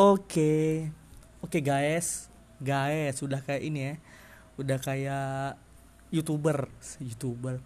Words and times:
Oke. 0.00 0.88
Oke 1.44 1.60
guys. 1.60 2.32
Guys, 2.56 3.20
sudah 3.20 3.44
kayak 3.44 3.60
ini 3.60 3.80
ya. 3.84 3.94
Udah 4.56 4.80
kayak 4.80 5.60
YouTuber, 6.08 6.72
YouTuber. 7.04 7.60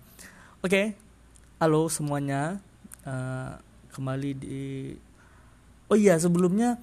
Oke. 0.58 0.98
Halo 1.62 1.86
semuanya. 1.86 2.58
Uh, 3.06 3.54
kembali 3.94 4.30
di 4.34 4.62
Oh 5.86 5.94
iya, 5.94 6.18
sebelumnya 6.18 6.74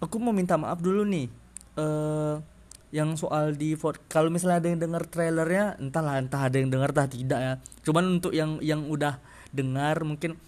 aku 0.00 0.16
mau 0.16 0.32
minta 0.32 0.56
maaf 0.56 0.80
dulu 0.80 1.04
nih. 1.04 1.28
Uh, 1.76 2.40
yang 2.88 3.20
soal 3.20 3.52
di 3.52 3.76
kalau 4.08 4.32
misalnya 4.32 4.64
ada 4.64 4.68
yang 4.72 4.80
dengar 4.80 5.04
trailernya 5.04 5.76
entahlah 5.76 6.24
entah 6.24 6.48
ada 6.48 6.56
yang 6.56 6.72
dengar 6.72 6.96
entah 6.96 7.10
tidak 7.10 7.40
ya 7.42 7.54
cuman 7.82 8.22
untuk 8.22 8.32
yang 8.32 8.62
yang 8.64 8.86
udah 8.86 9.18
dengar 9.50 10.00
mungkin 10.06 10.38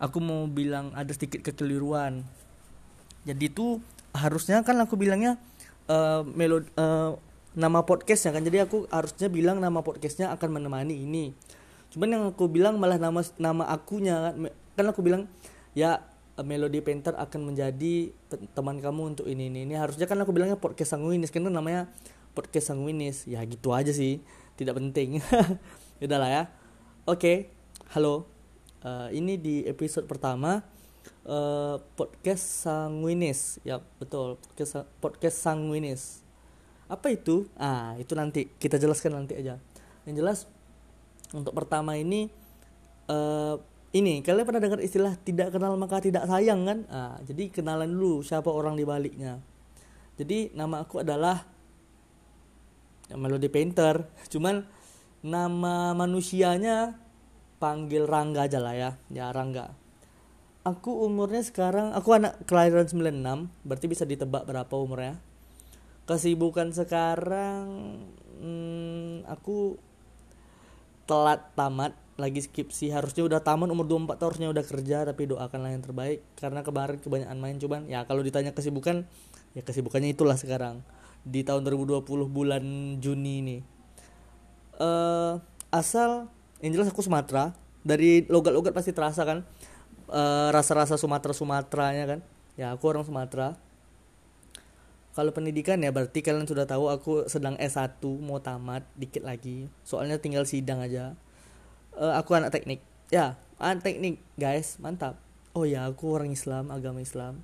aku 0.00 0.16
mau 0.22 0.46
bilang 0.46 0.94
ada 0.96 1.10
sedikit 1.10 1.42
kekeliruan 1.42 2.22
jadi 3.26 3.50
itu 3.50 3.82
harusnya 4.16 4.60
kan 4.64 4.78
aku 4.80 4.96
bilangnya 4.96 5.36
uh, 5.88 6.22
melod 6.24 6.68
uh, 6.76 7.16
nama 7.58 7.82
podcastnya 7.82 8.30
kan. 8.36 8.42
Jadi 8.44 8.62
aku 8.62 8.86
harusnya 8.92 9.26
bilang 9.26 9.58
nama 9.58 9.82
podcastnya 9.82 10.30
akan 10.30 10.60
menemani 10.60 10.94
ini. 10.94 11.34
Cuman 11.90 12.08
yang 12.12 12.24
aku 12.30 12.46
bilang 12.46 12.76
malah 12.76 13.00
nama 13.00 13.24
nama 13.40 13.64
akunya 13.72 14.30
kan. 14.30 14.34
Kan 14.78 14.86
aku 14.92 15.00
bilang 15.02 15.26
ya 15.74 16.04
Melody 16.38 16.78
Painter 16.78 17.18
akan 17.18 17.50
menjadi 17.50 18.14
teman 18.54 18.78
kamu 18.78 19.16
untuk 19.16 19.26
ini 19.26 19.50
ini 19.50 19.66
ini. 19.66 19.74
Harusnya 19.74 20.06
kan 20.06 20.20
aku 20.22 20.30
bilangnya 20.30 20.60
podcast 20.60 20.94
sanguinis. 20.94 21.34
Kan 21.34 21.48
namanya 21.48 21.90
podcast 22.36 22.70
sanguinis. 22.70 23.26
Ya 23.26 23.42
gitu 23.42 23.74
aja 23.74 23.90
sih. 23.90 24.22
Tidak 24.54 24.74
penting. 24.76 25.18
Udahlah 26.04 26.30
ya. 26.30 26.42
Oke. 27.08 27.18
Okay. 27.18 27.36
halo. 27.96 28.30
Uh, 28.78 29.10
ini 29.10 29.34
di 29.34 29.66
episode 29.66 30.06
pertama 30.06 30.62
uh, 31.28 31.76
podcast 31.94 32.64
sanguinis. 32.64 33.60
Ya 33.62 33.80
betul. 34.00 34.40
Podcast 34.52 34.88
podcast 34.98 35.36
sanguinis. 35.38 36.24
Apa 36.88 37.12
itu? 37.12 37.46
Ah 37.58 37.94
itu 38.00 38.16
nanti. 38.16 38.48
Kita 38.56 38.80
jelaskan 38.80 39.24
nanti 39.24 39.36
aja. 39.36 39.60
Yang 40.08 40.14
jelas 40.16 40.38
untuk 41.36 41.52
pertama 41.52 41.96
ini 42.00 42.32
uh, 43.12 43.60
ini 43.92 44.20
kalian 44.20 44.44
pernah 44.44 44.60
dengar 44.60 44.80
istilah 44.84 45.16
tidak 45.20 45.56
kenal 45.56 45.76
maka 45.80 46.00
tidak 46.04 46.28
sayang 46.28 46.68
kan? 46.68 46.78
Ah, 46.92 47.16
jadi 47.24 47.48
kenalan 47.48 47.88
dulu 47.88 48.20
siapa 48.20 48.52
orang 48.52 48.76
di 48.76 48.84
baliknya. 48.84 49.40
Jadi 50.20 50.52
nama 50.52 50.84
aku 50.84 51.00
adalah 51.00 51.40
Melody 53.08 53.48
Painter. 53.48 54.04
Cuman 54.32 54.60
nama 55.24 55.96
manusianya 55.96 57.00
panggil 57.56 58.04
Rangga 58.04 58.44
aja 58.44 58.60
lah 58.60 58.76
ya. 58.76 58.90
Ya 59.08 59.32
Rangga 59.32 59.87
aku 60.68 61.08
umurnya 61.08 61.40
sekarang 61.40 61.96
aku 61.96 62.12
anak 62.12 62.44
kelahiran 62.44 62.84
96 62.84 63.48
berarti 63.64 63.86
bisa 63.88 64.04
ditebak 64.04 64.44
berapa 64.44 64.74
umurnya? 64.76 65.16
Kesibukan 66.04 66.72
sekarang 66.72 67.64
hmm, 68.40 69.28
aku 69.28 69.80
telat 71.08 71.52
tamat 71.56 71.96
lagi 72.18 72.42
skripsi 72.42 72.90
harusnya 72.90 73.24
udah 73.24 73.40
tamat 73.40 73.70
umur 73.70 73.86
24 73.86 74.20
harusnya 74.20 74.48
udah 74.50 74.64
kerja 74.66 75.06
tapi 75.08 75.30
doakanlah 75.30 75.72
yang 75.72 75.84
terbaik. 75.84 76.20
Karena 76.36 76.60
kemarin 76.60 77.00
kebanyakan 77.00 77.38
main 77.40 77.56
cuman 77.56 77.80
ya 77.88 78.04
kalau 78.04 78.20
ditanya 78.20 78.52
kesibukan 78.52 79.08
ya 79.56 79.62
kesibukannya 79.64 80.12
itulah 80.12 80.36
sekarang. 80.36 80.84
Di 81.24 81.44
tahun 81.44 81.64
2020 81.64 82.04
bulan 82.28 82.64
Juni 83.00 83.34
ini. 83.44 83.58
Uh, 84.78 85.42
asal 85.72 86.30
yang 86.60 86.76
jelas 86.76 86.92
aku 86.92 87.00
Sumatera. 87.00 87.56
Dari 87.86 88.26
logat-logat 88.26 88.74
pasti 88.74 88.92
terasa 88.92 89.24
kan 89.24 89.46
uh, 90.08 90.48
rasa-rasa 90.52 90.96
Sumatera 90.96 91.32
Sumateranya 91.36 92.04
kan? 92.04 92.20
Ya 92.58 92.74
aku 92.74 92.90
orang 92.90 93.04
Sumatera. 93.06 93.54
Kalau 95.14 95.34
pendidikan 95.34 95.82
ya 95.82 95.90
berarti 95.90 96.22
kalian 96.22 96.46
sudah 96.46 96.62
tahu 96.62 96.90
aku 96.94 97.26
sedang 97.26 97.58
S1 97.58 97.98
mau 98.22 98.38
tamat 98.38 98.86
dikit 98.94 99.26
lagi. 99.26 99.66
Soalnya 99.82 100.18
tinggal 100.22 100.46
sidang 100.46 100.78
aja. 100.78 101.18
Uh, 101.94 102.14
aku 102.14 102.38
anak 102.38 102.54
teknik. 102.54 102.82
Ya 103.10 103.34
anak 103.58 103.82
teknik 103.82 104.22
guys. 104.38 104.78
Mantap. 104.78 105.18
Oh 105.58 105.66
ya 105.66 105.90
aku 105.90 106.14
orang 106.14 106.30
Islam 106.30 106.70
agama 106.70 107.02
Islam. 107.02 107.42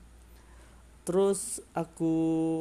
Terus 1.05 1.61
aku 1.75 2.15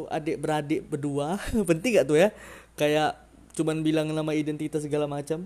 adik 0.09 0.41
beradik 0.41 0.81
berdua. 0.89 1.37
Penting 1.69 2.01
gak 2.01 2.07
tuh 2.09 2.17
ya? 2.17 2.29
Kayak 2.73 3.21
cuman 3.53 3.85
bilang 3.85 4.09
nama 4.09 4.33
identitas 4.33 4.81
segala 4.81 5.05
macam 5.05 5.45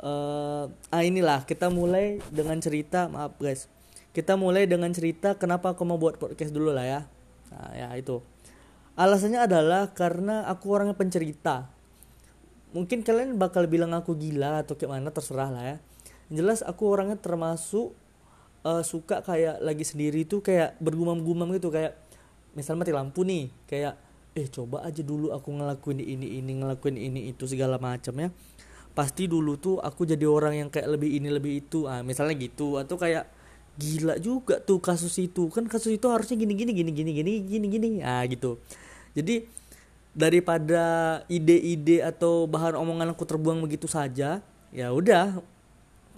uh, 0.00 0.64
ah 0.68 1.02
inilah 1.04 1.44
kita 1.44 1.68
mulai 1.68 2.18
dengan 2.32 2.58
cerita 2.58 3.06
maaf 3.06 3.36
guys. 3.36 3.68
Kita 4.10 4.34
mulai 4.34 4.66
dengan 4.66 4.90
cerita 4.90 5.38
kenapa 5.38 5.76
aku 5.76 5.86
mau 5.86 6.00
buat 6.00 6.18
podcast 6.18 6.50
dulu 6.50 6.74
lah 6.74 6.86
ya. 6.86 7.00
Nah 7.54 7.70
ya 7.76 7.88
itu. 7.94 8.18
Alasannya 8.98 9.46
adalah 9.46 9.94
karena 9.94 10.44
aku 10.50 10.74
orangnya 10.74 10.98
pencerita. 10.98 11.70
Mungkin 12.74 13.06
kalian 13.06 13.38
bakal 13.38 13.70
bilang 13.70 13.94
aku 13.94 14.18
gila 14.18 14.66
atau 14.66 14.74
kayak 14.74 14.90
mana 14.90 15.10
terserah 15.14 15.50
lah 15.50 15.64
ya. 15.64 15.76
Jelas 16.30 16.62
aku 16.62 16.90
orangnya 16.90 17.18
termasuk 17.18 17.94
uh, 18.66 18.82
suka 18.82 19.22
kayak 19.22 19.62
lagi 19.62 19.86
sendiri 19.86 20.26
tuh 20.26 20.42
kayak 20.42 20.74
bergumam-gumam 20.82 21.50
gitu. 21.54 21.70
Kayak 21.70 21.98
misalnya 22.54 22.82
mati 22.82 22.92
lampu 22.94 23.22
nih 23.22 23.46
kayak 23.70 23.94
eh 24.34 24.46
coba 24.46 24.86
aja 24.86 25.02
dulu 25.02 25.34
aku 25.34 25.50
ngelakuin 25.54 26.02
ini 26.02 26.38
ini 26.38 26.62
ngelakuin 26.62 26.94
ini 26.94 27.34
itu 27.34 27.50
segala 27.50 27.82
macam 27.82 28.14
ya 28.14 28.30
pasti 28.92 29.30
dulu 29.30 29.56
tuh 29.56 29.76
aku 29.78 30.02
jadi 30.04 30.26
orang 30.26 30.66
yang 30.66 30.68
kayak 30.68 30.88
lebih 30.98 31.10
ini 31.16 31.28
lebih 31.30 31.52
itu. 31.64 31.86
Ah 31.86 32.02
misalnya 32.02 32.34
gitu 32.36 32.76
atau 32.76 32.98
kayak 32.98 33.26
gila 33.78 34.18
juga 34.20 34.58
tuh 34.60 34.78
kasus 34.82 35.14
itu. 35.22 35.48
Kan 35.48 35.70
kasus 35.70 35.96
itu 35.96 36.06
harusnya 36.10 36.36
gini 36.36 36.52
gini 36.52 36.72
gini 36.74 36.90
gini 36.92 37.10
gini 37.14 37.32
gini 37.46 37.66
gini. 37.70 37.88
Ah 38.04 38.22
gitu. 38.26 38.60
Jadi 39.14 39.46
daripada 40.10 40.84
ide-ide 41.30 42.02
atau 42.02 42.50
bahan 42.50 42.74
omongan 42.74 43.14
aku 43.14 43.22
terbuang 43.22 43.62
begitu 43.62 43.86
saja 43.86 44.42
ya 44.74 44.88
udah. 44.90 45.38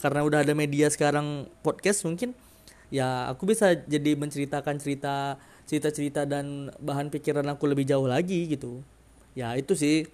Karena 0.01 0.25
udah 0.27 0.43
ada 0.43 0.53
media 0.57 0.89
sekarang 0.91 1.47
podcast 1.63 2.03
mungkin 2.03 2.35
ya 2.93 3.31
aku 3.33 3.49
bisa 3.49 3.73
jadi 3.73 4.19
menceritakan 4.19 4.77
cerita 4.77 5.41
cerita-cerita 5.65 6.29
dan 6.29 6.69
bahan 6.77 7.09
pikiran 7.09 7.47
aku 7.49 7.65
lebih 7.71 7.89
jauh 7.89 8.05
lagi 8.05 8.49
gitu. 8.51 8.83
Ya 9.33 9.57
itu 9.57 9.73
sih 9.73 10.05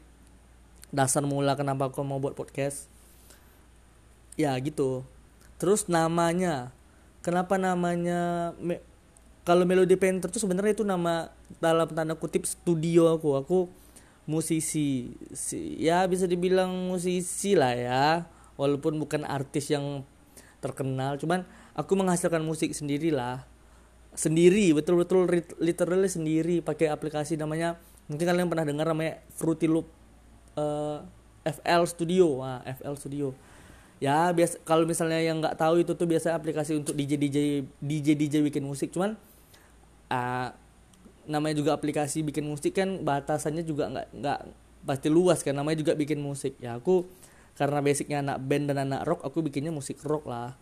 dasar 0.89 1.21
mula 1.25 1.53
kenapa 1.57 1.93
aku 1.93 2.01
mau 2.01 2.21
buat 2.21 2.33
podcast? 2.33 2.89
Ya 4.41 4.57
gitu. 4.61 5.05
Terus 5.61 5.91
namanya. 5.91 6.73
Kenapa 7.21 7.59
namanya 7.61 8.53
me, 8.57 8.81
kalau 9.43 9.67
Melody 9.67 9.99
Painter 9.99 10.31
tuh 10.31 10.41
sebenarnya 10.41 10.79
itu 10.79 10.87
nama 10.87 11.29
dalam 11.61 11.91
tanda 11.91 12.15
kutip 12.17 12.47
studio 12.49 13.13
aku. 13.13 13.37
Aku 13.43 13.59
musisi. 14.25 15.13
Si, 15.35 15.77
ya 15.77 16.07
bisa 16.07 16.25
dibilang 16.25 16.71
musisi 16.89 17.59
lah 17.59 17.75
ya. 17.75 18.05
Walaupun 18.57 18.97
bukan 18.97 19.27
artis 19.27 19.71
yang 19.71 20.03
terkenal 20.59 21.15
cuman 21.23 21.47
aku 21.79 21.95
menghasilkan 21.95 22.43
musik 22.43 22.73
sendiri 22.75 23.13
lah. 23.15 23.47
Sendiri 24.17 24.75
betul-betul 24.75 25.31
literally 25.63 26.11
sendiri 26.11 26.59
pakai 26.65 26.91
aplikasi 26.91 27.37
namanya. 27.39 27.79
Mungkin 28.09 28.25
kalian 28.25 28.49
pernah 28.49 28.65
dengar 28.65 28.89
namanya 28.89 29.21
Fruity 29.37 29.69
Loop 29.69 29.98
uh, 30.59 30.99
eh, 31.47 31.55
FL 31.55 31.83
Studio. 31.87 32.43
Nah, 32.43 32.61
FL 32.67 32.95
Studio. 32.99 33.29
Ya 33.99 34.31
biasa 34.31 34.63
kalau 34.63 34.87
misalnya 34.87 35.19
yang 35.19 35.43
nggak 35.43 35.59
tahu 35.59 35.83
itu 35.83 35.91
tuh 35.99 36.07
biasa 36.07 36.31
aplikasi 36.39 36.79
untuk 36.79 36.95
DJ 36.95 37.19
DJ 37.19 37.39
DJ 37.83 38.15
DJ 38.15 38.35
bikin 38.47 38.63
musik. 38.63 38.95
Cuman 38.95 39.19
uh, 40.11 40.49
namanya 41.27 41.59
juga 41.59 41.75
aplikasi 41.75 42.23
bikin 42.23 42.47
musik 42.47 42.79
kan 42.79 43.03
batasannya 43.03 43.67
juga 43.67 43.91
nggak 43.91 44.09
nggak 44.23 44.41
pasti 44.87 45.09
luas 45.11 45.43
kan. 45.43 45.59
Namanya 45.59 45.83
juga 45.83 45.93
bikin 45.99 46.23
musik. 46.23 46.55
Ya 46.63 46.79
aku 46.79 47.11
karena 47.59 47.83
basicnya 47.83 48.23
anak 48.23 48.39
band 48.47 48.71
dan 48.71 48.87
anak 48.87 49.03
rock 49.03 49.27
aku 49.27 49.43
bikinnya 49.43 49.75
musik 49.75 49.99
rock 50.07 50.31
lah. 50.31 50.55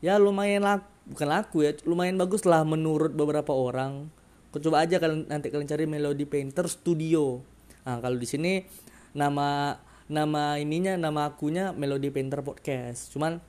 Ya 0.00 0.16
lumayan 0.16 0.64
lah 0.64 0.80
bukan 1.04 1.28
laku 1.28 1.68
ya 1.68 1.76
lumayan 1.84 2.16
bagus 2.16 2.48
lah 2.48 2.64
menurut 2.64 3.12
beberapa 3.12 3.52
orang. 3.52 4.08
Aku 4.48 4.64
coba 4.64 4.80
aja 4.80 4.96
kalian 4.96 5.28
nanti 5.28 5.52
kalian 5.52 5.68
cari 5.68 5.84
Melody 5.84 6.24
Painter 6.24 6.64
Studio. 6.72 7.44
Nah 7.84 8.00
kalau 8.00 8.16
di 8.16 8.24
sini 8.24 8.64
nama 9.18 9.82
nama 10.06 10.56
ininya 10.62 10.94
nama 10.94 11.34
akunya 11.34 11.74
Melody 11.74 12.14
Painter 12.14 12.40
Podcast. 12.46 13.10
Cuman 13.10 13.42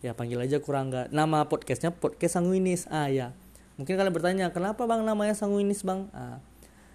ya 0.00 0.14
panggil 0.14 0.38
aja 0.38 0.62
kurang 0.62 0.94
nggak. 0.94 1.10
Nama 1.10 1.50
podcastnya 1.50 1.90
podcast 1.90 2.38
sanguinis. 2.38 2.86
Ah 2.86 3.10
ya. 3.10 3.34
Mungkin 3.76 3.98
kalian 3.98 4.14
bertanya 4.14 4.46
kenapa 4.54 4.86
bang 4.86 5.02
namanya 5.02 5.34
sanguinis 5.34 5.84
bang? 5.84 6.08
Ah, 6.16 6.40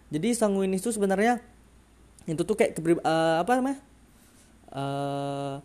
jadi 0.09 0.33
sanguinis 0.33 0.81
itu 0.81 0.95
sebenarnya 0.95 1.43
itu 2.25 2.41
tuh 2.41 2.55
kayak 2.55 2.79
uh, 3.03 3.43
apa 3.43 3.51
namanya? 3.59 3.79
Uh, 4.71 5.55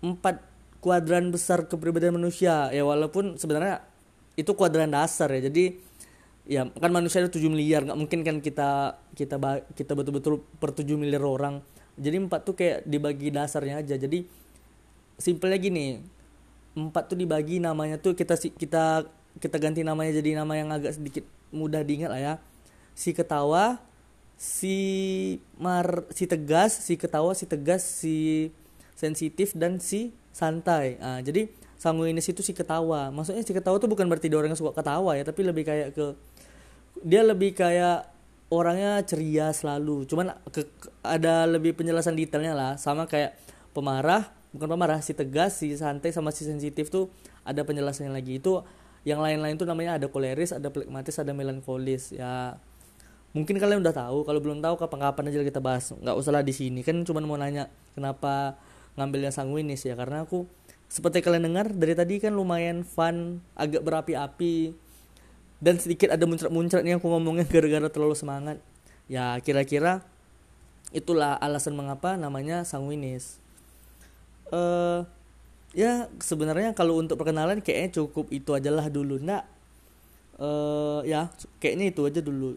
empat 0.00 0.40
kuadran 0.80 1.30
besar 1.30 1.68
kepribadian 1.68 2.16
manusia. 2.16 2.72
Ya 2.72 2.82
walaupun 2.82 3.36
sebenarnya 3.36 3.84
itu 4.34 4.50
kuadran 4.56 4.90
dasar 4.90 5.30
ya. 5.30 5.46
Jadi 5.46 5.78
ya 6.44 6.68
kan 6.68 6.92
manusia 6.92 7.24
itu 7.24 7.40
7 7.40 7.48
miliar 7.48 7.88
nggak 7.88 7.96
mungkin 7.96 8.20
kan 8.20 8.36
kita 8.44 9.00
kita 9.16 9.36
kita 9.72 9.92
betul-betul 9.96 10.44
per 10.60 10.76
7 10.76 10.96
miliar 11.00 11.24
orang. 11.24 11.64
Jadi 11.94 12.16
empat 12.26 12.40
tuh 12.44 12.54
kayak 12.58 12.84
dibagi 12.84 13.30
dasarnya 13.30 13.80
aja. 13.80 13.94
Jadi 13.96 14.26
simpelnya 15.16 15.56
gini 15.56 16.02
empat 16.74 17.14
tuh 17.14 17.16
dibagi 17.16 17.62
namanya 17.62 18.02
tuh 18.02 18.18
kita 18.18 18.34
kita 18.34 19.06
kita 19.38 19.56
ganti 19.62 19.86
namanya 19.86 20.18
jadi 20.18 20.42
nama 20.42 20.52
yang 20.58 20.74
agak 20.74 20.98
sedikit 20.98 21.24
mudah 21.54 21.80
diingat 21.86 22.10
lah 22.10 22.20
ya. 22.20 22.34
Si 22.94 23.14
ketawa 23.14 23.78
si 24.34 24.76
mar 25.54 26.04
si 26.10 26.26
tegas 26.26 26.74
si 26.74 26.98
ketawa 26.98 27.32
si 27.38 27.46
tegas 27.46 27.82
si 27.86 28.16
sensitif 28.98 29.54
dan 29.54 29.78
si 29.78 30.10
santai. 30.34 30.98
Nah, 30.98 31.22
jadi 31.22 31.46
sanguinis 31.78 32.26
itu 32.30 32.40
si 32.40 32.52
ketawa. 32.56 33.10
Maksudnya 33.10 33.42
si 33.44 33.52
ketawa 33.52 33.76
tuh 33.78 33.90
bukan 33.90 34.06
berarti 34.08 34.30
dia 34.30 34.38
orang 34.38 34.54
yang 34.54 34.60
suka 34.60 34.74
ketawa 34.74 35.14
ya 35.18 35.24
tapi 35.26 35.40
lebih 35.44 35.64
kayak 35.66 35.88
ke 35.92 36.06
dia 37.02 37.22
lebih 37.26 37.52
kayak 37.52 38.08
orangnya 38.52 39.02
ceria 39.04 39.50
selalu. 39.50 40.06
Cuman 40.06 40.32
ke, 40.54 40.64
ada 41.02 41.44
lebih 41.48 41.74
penjelasan 41.74 42.14
detailnya 42.14 42.54
lah. 42.54 42.72
Sama 42.78 43.10
kayak 43.10 43.36
pemarah 43.74 44.30
bukan 44.54 44.70
pemarah 44.70 45.02
si 45.02 45.10
tegas 45.18 45.58
si 45.58 45.74
santai 45.74 46.14
sama 46.14 46.30
si 46.30 46.46
sensitif 46.46 46.86
tuh 46.88 47.10
ada 47.42 47.66
penjelasannya 47.66 48.14
lagi. 48.14 48.38
Itu 48.38 48.62
yang 49.04 49.20
lain-lain 49.20 49.60
tuh 49.60 49.68
namanya 49.68 50.00
ada 50.00 50.08
koleris 50.08 50.54
ada 50.54 50.70
plekmatis 50.70 51.18
ada 51.20 51.34
melankolis. 51.34 52.14
Ya 52.14 52.56
mungkin 53.34 53.58
kalian 53.58 53.82
udah 53.82 53.92
tahu. 53.92 54.22
Kalau 54.24 54.40
belum 54.40 54.62
tahu 54.62 54.78
kapan-kapan 54.78 55.34
aja 55.34 55.44
kita 55.44 55.60
bahas. 55.60 55.90
Nggak 55.92 56.16
usah 56.16 56.32
lah 56.32 56.44
di 56.46 56.54
sini. 56.54 56.80
Kan 56.86 57.02
cuma 57.02 57.20
mau 57.20 57.36
nanya 57.36 57.68
kenapa 57.92 58.56
ngambilnya 58.94 59.34
sanguinis 59.34 59.82
ya? 59.84 59.98
Karena 59.98 60.22
aku 60.22 60.46
seperti 60.94 61.26
kalian 61.26 61.50
dengar 61.50 61.74
dari 61.74 61.90
tadi 61.98 62.22
kan 62.22 62.38
lumayan 62.38 62.86
fun 62.86 63.42
agak 63.58 63.82
berapi-api. 63.82 64.78
Dan 65.58 65.82
sedikit 65.82 66.14
ada 66.14 66.22
muncrat-muncrat 66.22 66.86
yang 66.86 67.02
aku 67.02 67.10
ngomongnya 67.10 67.42
gara-gara 67.50 67.90
terlalu 67.90 68.14
semangat. 68.14 68.62
Ya 69.10 69.34
kira-kira 69.42 70.06
itulah 70.94 71.34
alasan 71.42 71.74
mengapa 71.74 72.14
namanya 72.14 72.62
sanguinis. 72.62 73.42
Uh, 74.54 75.02
ya 75.74 76.06
sebenarnya 76.22 76.78
kalau 76.78 77.02
untuk 77.02 77.18
perkenalan 77.18 77.58
kayaknya 77.58 77.98
cukup 77.98 78.30
itu 78.30 78.54
aja 78.54 78.70
lah 78.70 78.86
dulu. 78.86 79.18
Nak 79.18 79.42
uh, 80.38 81.02
ya 81.02 81.26
kayaknya 81.58 81.90
itu 81.90 82.06
aja 82.06 82.22
dulu. 82.22 82.54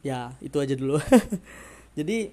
Ya 0.00 0.32
itu 0.40 0.56
aja 0.56 0.72
dulu. 0.72 0.96
Jadi 2.00 2.32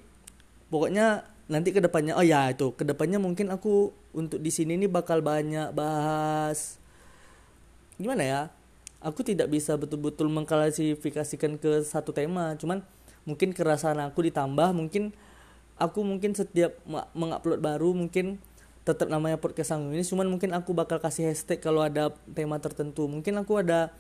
pokoknya 0.71 1.27
nanti 1.47 1.71
ke 1.71 1.79
depannya 1.79 2.13
oh 2.15 2.23
ya 2.23 2.51
itu. 2.51 2.75
Ke 2.75 2.83
depannya 2.83 3.19
mungkin 3.19 3.51
aku 3.51 3.95
untuk 4.11 4.39
di 4.39 4.51
sini 4.51 4.75
nih 4.75 4.91
bakal 4.91 5.23
banyak 5.23 5.71
bahas 5.71 6.79
gimana 7.97 8.21
ya 8.21 8.41
aku 9.01 9.25
tidak 9.25 9.49
bisa 9.49 9.73
betul-betul 9.73 10.29
mengklasifikasikan 10.29 11.57
ke 11.57 11.81
satu 11.83 12.11
tema. 12.13 12.53
Cuman 12.59 12.83
mungkin 13.23 13.51
kerasaan 13.51 13.99
aku 14.03 14.27
ditambah 14.27 14.71
mungkin 14.75 15.15
aku 15.77 16.01
mungkin 16.01 16.33
setiap 16.33 16.77
mengupload 17.13 17.61
baru 17.61 17.93
mungkin 17.93 18.41
tetap 18.88 19.11
namanya 19.11 19.35
podcast 19.39 19.75
sanggung 19.75 19.91
ini. 19.91 20.03
Cuman 20.03 20.27
mungkin 20.31 20.55
aku 20.55 20.71
bakal 20.71 21.00
kasih 21.03 21.31
hashtag 21.31 21.59
kalau 21.59 21.83
ada 21.83 22.15
tema 22.31 22.55
tertentu. 22.57 23.05
Mungkin 23.07 23.35
aku 23.39 23.59
ada 23.59 23.91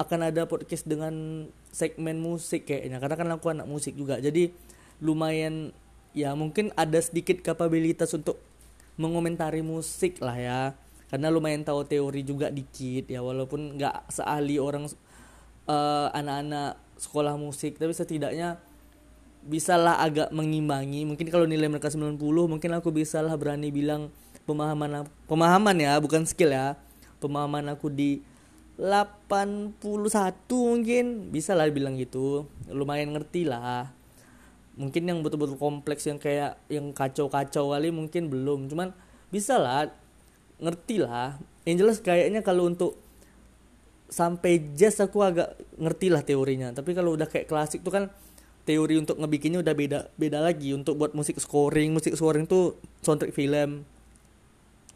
akan 0.00 0.32
ada 0.32 0.48
podcast 0.48 0.88
dengan 0.88 1.46
segmen 1.70 2.18
musik 2.18 2.66
kayaknya. 2.66 2.98
Karena 2.98 3.16
kan 3.16 3.28
aku 3.30 3.46
anak 3.54 3.66
musik 3.70 3.94
juga. 3.94 4.18
Jadi 4.18 4.50
lumayan 4.98 5.70
ya 6.16 6.34
mungkin 6.34 6.74
ada 6.74 6.98
sedikit 6.98 7.38
kapabilitas 7.42 8.10
untuk 8.14 8.38
mengomentari 9.00 9.64
musik 9.64 10.18
lah 10.20 10.36
ya. 10.36 10.60
Karena 11.10 11.26
lumayan 11.32 11.66
tahu 11.66 11.82
teori 11.82 12.22
juga 12.22 12.54
dikit 12.54 13.10
ya 13.10 13.18
walaupun 13.18 13.74
nggak 13.74 14.14
seahli 14.14 14.62
orang 14.62 14.86
uh, 15.66 16.08
anak-anak 16.14 16.78
sekolah 17.00 17.34
musik. 17.34 17.80
Tapi 17.80 17.90
setidaknya 17.90 18.60
bisalah 19.42 19.98
agak 20.04 20.30
mengimbangi. 20.30 21.02
Mungkin 21.08 21.26
kalau 21.32 21.48
nilai 21.48 21.66
mereka 21.66 21.90
90 21.90 22.20
mungkin 22.20 22.70
aku 22.76 22.94
bisalah 22.94 23.34
berani 23.34 23.74
bilang 23.74 24.12
pemahaman 24.46 25.08
pemahaman 25.26 25.76
ya 25.80 25.98
bukan 25.98 26.28
skill 26.28 26.54
ya. 26.54 26.78
Pemahaman 27.18 27.74
aku 27.74 27.90
di 27.90 28.22
81 28.78 29.82
mungkin 30.48 31.04
bisa 31.34 31.58
lah 31.58 31.66
bilang 31.74 31.98
gitu. 31.98 32.46
Lumayan 32.70 33.12
ngerti 33.12 33.44
lah 33.50 33.99
mungkin 34.80 35.04
yang 35.04 35.20
betul-betul 35.20 35.60
kompleks 35.60 36.08
yang 36.08 36.16
kayak 36.16 36.56
yang 36.72 36.96
kacau-kacau 36.96 37.76
kali 37.76 37.92
mungkin 37.92 38.32
belum. 38.32 38.72
Cuman 38.72 38.96
bisa 39.28 39.60
lah 39.60 39.92
ngerti 40.56 41.04
lah. 41.04 41.36
Yang 41.68 41.76
jelas 41.84 41.96
kayaknya 42.00 42.40
kalau 42.40 42.64
untuk 42.64 42.96
sampai 44.08 44.72
jazz 44.72 44.96
aku 45.04 45.20
agak 45.20 45.52
ngerti 45.76 46.08
lah 46.08 46.24
teorinya. 46.24 46.72
Tapi 46.72 46.96
kalau 46.96 47.12
udah 47.12 47.28
kayak 47.28 47.44
klasik 47.44 47.84
tuh 47.84 47.92
kan 47.92 48.04
teori 48.64 48.96
untuk 48.96 49.20
ngebikinnya 49.20 49.60
udah 49.60 49.74
beda 49.76 50.00
beda 50.16 50.40
lagi. 50.40 50.72
Untuk 50.72 50.96
buat 50.96 51.12
musik 51.12 51.36
scoring 51.36 51.92
musik 51.92 52.16
scoring 52.16 52.48
tuh 52.48 52.80
soundtrack 53.04 53.36
film. 53.36 53.84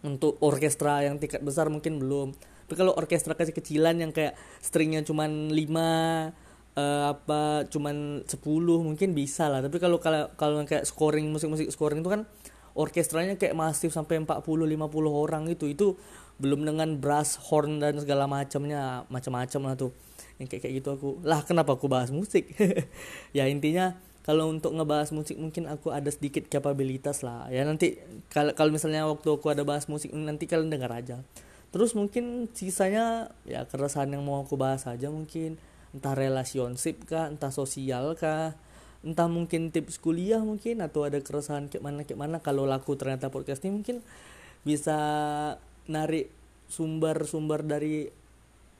Untuk 0.00 0.40
orkestra 0.40 1.04
yang 1.04 1.20
tingkat 1.20 1.44
besar 1.44 1.68
mungkin 1.68 2.00
belum. 2.00 2.32
Tapi 2.64 2.74
kalau 2.80 2.96
orkestra 2.96 3.36
kecil-kecilan 3.36 4.00
yang 4.00 4.12
kayak 4.16 4.32
stringnya 4.64 5.04
cuman 5.04 5.52
5 5.52 6.43
uh, 6.78 7.14
apa 7.14 7.66
cuman 7.70 8.26
10 8.26 8.38
mungkin 8.82 9.14
bisa 9.14 9.50
lah. 9.50 9.62
Tapi 9.62 9.78
kalau 9.78 9.98
kalau 10.02 10.30
kalau 10.34 10.62
kayak 10.66 10.86
scoring 10.86 11.30
musik-musik 11.30 11.70
scoring 11.70 12.02
itu 12.02 12.10
kan 12.10 12.26
orkestranya 12.74 13.38
kayak 13.38 13.54
masif 13.54 13.94
sampai 13.94 14.18
40 14.22 14.42
50 14.42 14.74
orang 15.10 15.46
itu 15.46 15.70
itu 15.70 15.94
belum 16.42 16.66
dengan 16.66 16.98
brass 16.98 17.38
horn 17.38 17.78
dan 17.78 17.94
segala 18.02 18.26
macamnya 18.26 19.06
macam-macam 19.06 19.60
lah 19.70 19.74
tuh. 19.78 19.90
Yang 20.42 20.48
kayak 20.50 20.62
kayak 20.66 20.74
gitu 20.82 20.88
aku. 20.98 21.10
Lah 21.22 21.46
kenapa 21.46 21.78
aku 21.78 21.86
bahas 21.86 22.10
musik? 22.10 22.50
Ya 23.36 23.46
intinya 23.46 23.94
kalau 24.24 24.48
untuk 24.48 24.72
ngebahas 24.72 25.12
musik 25.12 25.36
mungkin 25.36 25.68
aku 25.68 25.92
ada 25.92 26.08
sedikit 26.10 26.48
kapabilitas 26.50 27.22
lah. 27.22 27.46
Ya 27.52 27.62
nanti 27.62 28.02
kalau 28.32 28.56
kalau 28.56 28.74
misalnya 28.74 29.06
waktu 29.06 29.28
aku 29.30 29.46
ada 29.52 29.62
bahas 29.62 29.86
musik 29.86 30.10
nanti 30.10 30.50
kalian 30.50 30.72
dengar 30.72 30.90
aja. 30.90 31.22
Terus 31.70 31.94
mungkin 31.94 32.50
sisanya 32.54 33.34
ya 33.46 33.66
keresahan 33.66 34.10
yang 34.10 34.22
mau 34.22 34.42
aku 34.42 34.54
bahas 34.54 34.86
aja 34.86 35.10
mungkin 35.10 35.58
entah 35.94 36.18
relationship 36.18 37.06
kah 37.06 37.30
entah 37.30 37.54
sosial 37.54 38.18
kah 38.18 38.58
entah 39.04 39.28
mungkin 39.28 39.68
tips 39.68 40.00
kuliah 40.00 40.40
mungkin 40.40 40.80
atau 40.80 41.04
ada 41.04 41.20
keresahan 41.20 41.68
kayak 41.68 41.84
mana 41.84 42.00
kayak 42.02 42.18
mana. 42.18 42.36
Kalau 42.40 42.64
laku 42.64 42.96
ternyata 42.96 43.28
podcast 43.28 43.62
ini 43.62 43.78
mungkin 43.84 44.00
bisa 44.64 44.96
narik 45.84 46.32
sumber-sumber 46.72 47.60
dari 47.62 48.08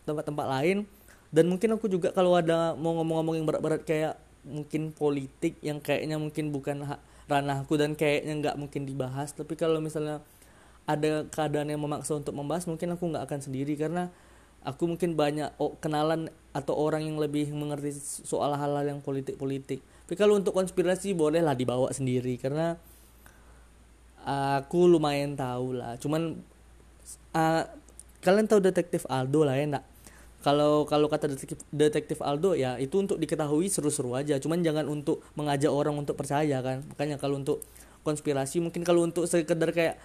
tempat-tempat 0.09 0.47
lain. 0.49 0.89
Dan 1.29 1.53
mungkin 1.53 1.77
aku 1.77 1.93
juga 1.93 2.15
kalau 2.17 2.33
ada 2.39 2.73
mau 2.79 2.97
ngomong-ngomong 2.97 3.35
yang 3.37 3.47
berat-berat 3.47 3.85
kayak 3.85 4.17
mungkin 4.45 4.97
politik 4.97 5.61
yang 5.61 5.81
kayaknya 5.81 6.17
mungkin 6.17 6.53
bukan 6.53 6.85
ranahku 7.29 7.75
dan 7.77 7.93
kayaknya 7.93 8.33
nggak 8.41 8.57
mungkin 8.57 8.89
dibahas. 8.89 9.37
Tapi 9.37 9.53
kalau 9.61 9.85
misalnya 9.85 10.25
ada 10.89 11.29
keadaan 11.29 11.69
yang 11.69 11.81
memaksa 11.85 12.17
untuk 12.17 12.33
membahas 12.33 12.65
mungkin 12.65 12.97
aku 12.97 13.13
nggak 13.13 13.29
akan 13.29 13.41
sendiri. 13.45 13.77
Karena 13.77 14.09
aku 14.65 14.89
mungkin 14.89 15.15
banyak 15.15 15.53
oh, 15.61 15.77
kenalan 15.79 16.33
atau 16.57 16.73
orang 16.75 17.05
yang 17.05 17.21
lebih 17.21 17.53
mengerti 17.53 17.93
soal 18.25 18.57
hal-hal 18.57 18.83
yang 18.89 19.01
politik-politik. 19.05 19.85
Tapi 19.85 20.15
kalau 20.17 20.41
untuk 20.41 20.57
konspirasi 20.57 21.13
bolehlah 21.13 21.53
dibawa 21.53 21.93
sendiri 21.93 22.41
karena 22.41 22.81
aku 24.25 24.89
lumayan 24.89 25.37
tahu 25.37 25.77
lah. 25.77 26.01
Cuman 26.01 26.41
uh, 27.37 27.63
kalian 28.25 28.49
tahu 28.49 28.65
detektif 28.65 29.05
Aldo 29.07 29.45
lah 29.45 29.61
ya 29.61 29.65
enggak? 29.69 29.87
Kalau 30.45 30.85
kalau 30.85 31.09
kata 31.09 31.33
detektif, 31.33 31.61
detektif 31.73 32.19
Aldo 32.21 32.53
ya 32.53 32.77
itu 32.77 33.01
untuk 33.01 33.17
diketahui 33.21 33.69
seru-seru 33.69 34.17
aja. 34.17 34.41
Cuman 34.41 34.65
jangan 34.65 34.89
untuk 34.89 35.25
mengajak 35.37 35.73
orang 35.73 35.97
untuk 35.97 36.17
percaya 36.17 36.61
kan. 36.65 36.85
Makanya 36.93 37.17
kalau 37.21 37.41
untuk 37.41 37.65
konspirasi 38.05 38.61
mungkin 38.61 38.85
kalau 38.85 39.05
untuk 39.09 39.25
sekedar 39.25 39.73
kayak 39.73 39.97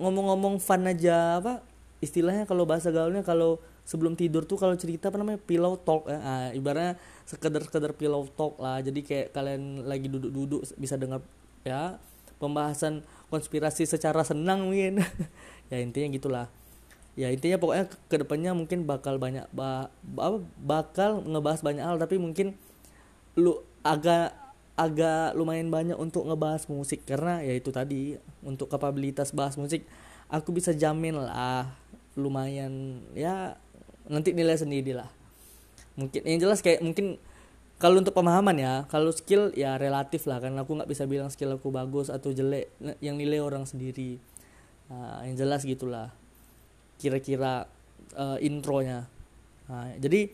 ngomong-ngomong 0.00 0.62
fun 0.62 0.88
aja 0.88 1.42
apa 1.42 1.60
istilahnya 2.00 2.48
kalau 2.48 2.64
bahasa 2.64 2.88
gaulnya 2.88 3.20
kalau 3.26 3.60
sebelum 3.88 4.12
tidur 4.12 4.44
tuh 4.44 4.60
kalau 4.60 4.76
cerita 4.76 5.08
apa 5.08 5.16
namanya 5.16 5.40
pillow 5.40 5.80
talk 5.80 6.12
ya 6.12 6.20
nah, 6.20 6.48
ibaratnya 6.52 7.00
sekedar 7.24 7.64
sekedar 7.64 7.96
pillow 7.96 8.28
talk 8.36 8.60
lah. 8.60 8.84
Jadi 8.84 9.00
kayak 9.00 9.32
kalian 9.32 9.88
lagi 9.88 10.12
duduk-duduk 10.12 10.76
bisa 10.76 11.00
dengar 11.00 11.24
ya 11.64 11.96
pembahasan 12.36 13.00
konspirasi 13.32 13.88
secara 13.88 14.20
senang 14.22 14.68
mungkin. 14.68 15.00
Ya 15.68 15.84
intinya 15.84 16.08
gitulah. 16.16 16.46
Ya 17.12 17.28
intinya 17.28 17.60
pokoknya 17.60 17.92
ke 18.08 18.16
depannya 18.16 18.56
mungkin 18.56 18.88
bakal 18.88 19.20
banyak 19.20 19.44
ba, 19.52 19.92
ba 20.00 20.40
bakal 20.56 21.20
ngebahas 21.28 21.60
banyak 21.60 21.84
hal 21.84 22.00
tapi 22.00 22.16
mungkin 22.16 22.56
lu 23.36 23.60
agak 23.84 24.32
agak 24.80 25.36
lumayan 25.36 25.68
banyak 25.68 25.92
untuk 26.00 26.24
ngebahas 26.24 26.64
musik. 26.72 27.04
Karena 27.04 27.44
ya 27.44 27.52
itu 27.52 27.68
tadi 27.68 28.16
untuk 28.40 28.72
kapabilitas 28.72 29.36
bahas 29.36 29.60
musik 29.60 29.84
aku 30.32 30.56
bisa 30.56 30.72
jamin 30.72 31.20
lah 31.20 31.68
lumayan 32.16 33.04
ya 33.12 33.56
nanti 34.08 34.34
nilai 34.34 34.56
sendiri 34.56 34.96
lah. 34.96 35.08
Mungkin 35.94 36.24
yang 36.24 36.40
jelas 36.42 36.64
kayak 36.64 36.80
mungkin 36.80 37.20
kalau 37.78 38.02
untuk 38.02 38.10
pemahaman 38.16 38.58
ya 38.58 38.74
kalau 38.90 39.14
skill 39.14 39.54
ya 39.54 39.78
relatif 39.78 40.26
lah 40.26 40.42
karena 40.42 40.66
aku 40.66 40.74
nggak 40.74 40.90
bisa 40.90 41.06
bilang 41.06 41.30
skill 41.30 41.54
aku 41.54 41.70
bagus 41.70 42.10
atau 42.10 42.34
jelek 42.34 42.72
yang 42.98 43.14
nilai 43.14 43.38
orang 43.38 43.68
sendiri. 43.68 44.18
Nah, 44.88 45.22
yang 45.28 45.36
jelas 45.36 45.62
gitulah 45.62 46.10
kira-kira 46.98 47.68
uh, 48.16 48.38
intronya. 48.42 49.06
Nah, 49.68 49.94
jadi 50.00 50.32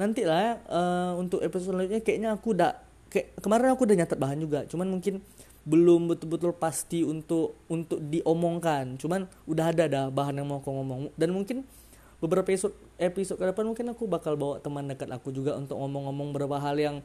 nanti 0.00 0.26
lah 0.26 0.58
uh, 0.66 1.12
untuk 1.16 1.40
episode 1.44 1.76
selanjutnya 1.76 2.02
kayaknya 2.02 2.30
aku 2.34 2.56
udah 2.56 2.72
kayak 3.12 3.36
kemarin 3.38 3.72
aku 3.72 3.86
udah 3.86 3.96
nyatet 3.96 4.18
bahan 4.20 4.38
juga 4.44 4.60
cuman 4.68 4.92
mungkin 4.92 5.24
belum 5.66 6.06
betul-betul 6.06 6.54
pasti 6.54 7.02
untuk 7.02 7.58
untuk 7.66 7.98
diomongkan. 7.98 8.94
Cuman 9.02 9.26
udah 9.50 9.74
ada 9.74 9.84
dah 9.90 10.06
bahan 10.14 10.38
yang 10.38 10.46
mau 10.46 10.62
aku 10.62 10.70
ngomong. 10.70 11.10
Dan 11.18 11.34
mungkin 11.34 11.66
beberapa 12.16 12.48
episode 12.48 12.72
episode 12.96 13.36
ke 13.36 13.44
depan 13.44 13.68
mungkin 13.68 13.92
aku 13.92 14.08
bakal 14.08 14.40
bawa 14.40 14.56
teman 14.64 14.88
dekat 14.88 15.12
aku 15.12 15.28
juga 15.32 15.52
untuk 15.56 15.76
ngomong-ngomong 15.76 16.32
beberapa 16.32 16.56
hal 16.56 16.76
yang 16.80 16.96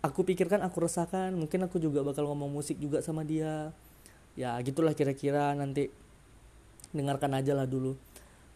aku 0.00 0.24
pikirkan 0.24 0.64
aku 0.64 0.84
resahkan 0.84 1.32
mungkin 1.36 1.64
aku 1.64 1.80
juga 1.80 2.00
bakal 2.04 2.28
ngomong 2.28 2.52
musik 2.52 2.80
juga 2.80 3.00
sama 3.04 3.24
dia. 3.24 3.72
Ya 4.36 4.56
gitulah 4.64 4.96
kira-kira. 4.96 5.52
Nanti 5.56 5.92
dengarkan 6.92 7.36
aja 7.36 7.52
lah 7.52 7.68
dulu. 7.68 7.96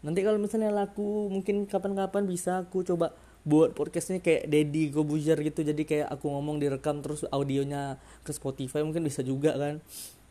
Nanti 0.05 0.21
kalau 0.21 0.37
misalnya 0.37 0.73
laku 0.73 1.33
mungkin 1.33 1.65
kapan-kapan 1.65 2.29
bisa 2.29 2.65
aku 2.65 2.85
coba 2.85 3.17
buat 3.45 3.77
podcastnya 3.77 4.25
kayak 4.25 4.49
Dedi 4.49 4.89
Gobuzer 4.93 5.37
gitu. 5.41 5.61
Jadi 5.65 5.85
kayak 5.85 6.09
aku 6.13 6.33
ngomong 6.33 6.61
direkam 6.61 7.05
terus 7.05 7.29
audionya 7.29 8.01
ke 8.25 8.33
Spotify 8.33 8.81
mungkin 8.85 9.05
bisa 9.05 9.21
juga 9.21 9.57
kan. 9.57 9.81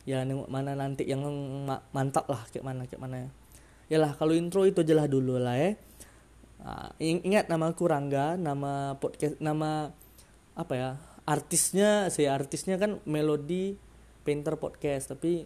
Ya 0.04 0.22
mana 0.26 0.76
nanti 0.76 1.06
yang 1.06 1.22
mantap 1.94 2.26
lah 2.30 2.42
kayak 2.50 2.64
mana 2.66 2.82
kayak 2.86 3.02
mana. 3.02 3.16
ya 3.26 3.43
lah 3.98 4.16
kalau 4.16 4.32
intro 4.36 4.64
itu 4.66 4.80
aja 4.82 5.06
dulu 5.06 5.38
lah 5.40 5.56
ya. 5.58 5.76
Uh, 6.64 6.88
ingat 6.98 7.52
nama 7.52 7.68
aku 7.68 7.84
Rangga 7.84 8.40
nama 8.40 8.96
podcast 8.96 9.36
nama 9.36 9.92
apa 10.56 10.72
ya 10.72 10.90
artisnya 11.28 12.08
saya 12.08 12.32
artisnya 12.32 12.80
kan 12.80 13.04
Melody 13.04 13.76
Painter 14.24 14.56
Podcast 14.56 15.12
tapi 15.12 15.44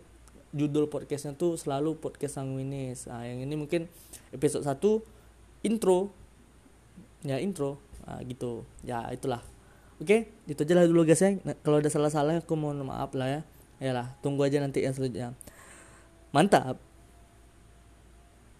judul 0.55 0.89
podcastnya 0.89 1.37
tuh 1.37 1.59
selalu 1.59 1.99
podcast 2.01 2.41
sanguinis. 2.41 3.11
Nah 3.11 3.27
yang 3.27 3.43
ini 3.43 3.55
mungkin 3.59 3.91
episode 4.33 4.65
1 4.65 5.67
intro. 5.67 6.15
Ya 7.27 7.43
intro. 7.43 7.83
Nah, 8.07 8.23
gitu. 8.25 8.65
Ya 8.87 9.05
itulah. 9.13 9.43
Oke 9.99 10.31
itu 10.47 10.61
aja 10.63 10.75
lah 10.79 10.87
dulu 10.87 11.03
guys 11.03 11.21
ya. 11.21 11.37
Nah, 11.43 11.59
kalau 11.61 11.83
ada 11.83 11.91
salah-salah 11.91 12.41
aku 12.41 12.55
mohon 12.55 12.81
maaf 12.87 13.13
lah 13.13 13.29
ya. 13.29 13.41
Ya 13.79 13.93
lah 13.95 14.15
tunggu 14.23 14.47
aja 14.47 14.63
nanti 14.63 14.87
yang 14.87 14.95
selanjutnya. 14.95 15.35
Mantap 16.31 16.88